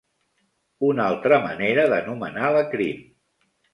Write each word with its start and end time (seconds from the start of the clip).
Una 0.87 1.03
altra 1.11 1.39
manera 1.45 1.85
d'anomenar 1.93 2.51
la 2.57 2.65
crin. 2.73 3.05